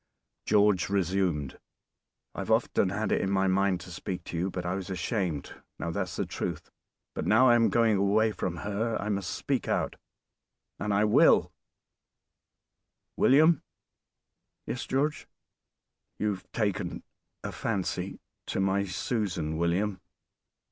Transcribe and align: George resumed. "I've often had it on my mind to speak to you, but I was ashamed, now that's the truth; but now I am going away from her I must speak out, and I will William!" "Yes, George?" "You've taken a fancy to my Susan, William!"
George 0.47 0.89
resumed. 0.89 1.59
"I've 2.33 2.49
often 2.49 2.89
had 2.89 3.11
it 3.11 3.21
on 3.21 3.29
my 3.29 3.45
mind 3.45 3.81
to 3.81 3.91
speak 3.91 4.23
to 4.23 4.35
you, 4.35 4.49
but 4.49 4.65
I 4.65 4.73
was 4.73 4.89
ashamed, 4.89 5.53
now 5.77 5.91
that's 5.91 6.15
the 6.15 6.25
truth; 6.25 6.71
but 7.13 7.27
now 7.27 7.47
I 7.49 7.53
am 7.53 7.69
going 7.69 7.97
away 7.97 8.31
from 8.31 8.57
her 8.65 8.97
I 8.99 9.09
must 9.09 9.29
speak 9.29 9.67
out, 9.67 9.97
and 10.79 10.91
I 10.91 11.05
will 11.05 11.51
William!" 13.15 13.61
"Yes, 14.65 14.87
George?" 14.87 15.27
"You've 16.17 16.51
taken 16.51 17.03
a 17.43 17.51
fancy 17.51 18.21
to 18.47 18.59
my 18.59 18.85
Susan, 18.85 19.55
William!" 19.55 20.01